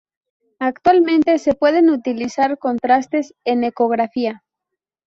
Actualmente 0.57 1.37
se 1.37 1.53
pueden 1.53 1.91
utilizar 1.91 2.57
contrastes 2.57 3.35
en 3.45 3.63
ecografía. 3.63 4.43